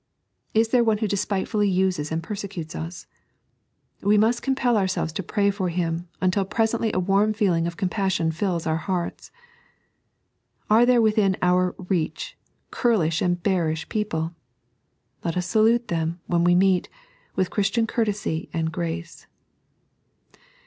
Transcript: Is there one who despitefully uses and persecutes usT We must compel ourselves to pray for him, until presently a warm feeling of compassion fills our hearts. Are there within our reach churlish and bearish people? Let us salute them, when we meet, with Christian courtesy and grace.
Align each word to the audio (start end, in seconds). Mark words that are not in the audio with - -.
Is 0.55 0.69
there 0.69 0.83
one 0.83 0.97
who 0.97 1.07
despitefully 1.07 1.69
uses 1.69 2.11
and 2.11 2.23
persecutes 2.23 2.73
usT 2.73 3.05
We 4.01 4.17
must 4.17 4.41
compel 4.41 4.75
ourselves 4.75 5.13
to 5.13 5.21
pray 5.21 5.51
for 5.51 5.69
him, 5.69 6.07
until 6.19 6.43
presently 6.43 6.91
a 6.91 6.99
warm 6.99 7.33
feeling 7.33 7.67
of 7.67 7.77
compassion 7.77 8.31
fills 8.31 8.65
our 8.65 8.77
hearts. 8.77 9.29
Are 10.71 10.87
there 10.87 11.03
within 11.03 11.37
our 11.43 11.75
reach 11.77 12.35
churlish 12.73 13.21
and 13.21 13.43
bearish 13.43 13.89
people? 13.89 14.33
Let 15.23 15.37
us 15.37 15.45
salute 15.45 15.87
them, 15.89 16.19
when 16.25 16.43
we 16.43 16.55
meet, 16.55 16.89
with 17.35 17.51
Christian 17.51 17.85
courtesy 17.85 18.49
and 18.51 18.71
grace. 18.71 19.27